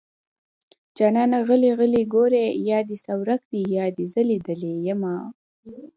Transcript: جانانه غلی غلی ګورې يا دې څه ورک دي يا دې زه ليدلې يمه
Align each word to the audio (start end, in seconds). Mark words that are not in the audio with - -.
جانانه 0.97 1.39
غلی 1.47 1.71
غلی 1.79 2.03
ګورې 2.13 2.45
يا 2.69 2.79
دې 2.87 2.97
څه 3.03 3.13
ورک 3.21 3.41
دي 3.51 3.61
يا 3.77 3.85
دې 3.95 4.05
زه 4.13 4.21
ليدلې 4.29 4.73
يمه 4.87 5.15